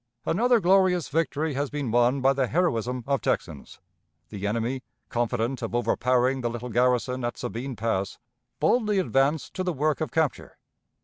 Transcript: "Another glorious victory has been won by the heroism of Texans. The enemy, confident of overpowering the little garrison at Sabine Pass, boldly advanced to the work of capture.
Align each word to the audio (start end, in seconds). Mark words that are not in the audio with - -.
"Another 0.25 0.59
glorious 0.59 1.09
victory 1.09 1.53
has 1.53 1.69
been 1.69 1.91
won 1.91 2.21
by 2.21 2.33
the 2.33 2.47
heroism 2.47 3.03
of 3.05 3.21
Texans. 3.21 3.79
The 4.29 4.47
enemy, 4.47 4.81
confident 5.09 5.61
of 5.61 5.75
overpowering 5.75 6.41
the 6.41 6.49
little 6.49 6.69
garrison 6.69 7.23
at 7.23 7.37
Sabine 7.37 7.75
Pass, 7.75 8.17
boldly 8.59 8.97
advanced 8.97 9.53
to 9.53 9.63
the 9.63 9.73
work 9.73 10.01
of 10.01 10.09
capture. 10.09 10.57